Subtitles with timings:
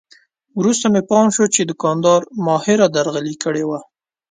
[0.59, 3.79] وروسته مې پام شو چې دوکاندار ماهره درغلي کړې وه.